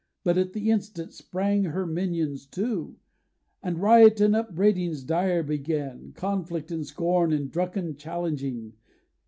[0.23, 2.95] But at the instant, sprang her minions too,
[3.61, 8.73] And riot and upbraidings dire began, Conflict, and scorn, and drunken challenging.